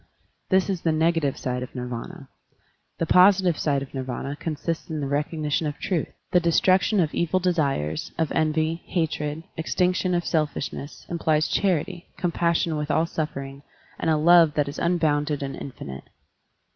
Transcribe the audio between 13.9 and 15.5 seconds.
and a love that is unbounded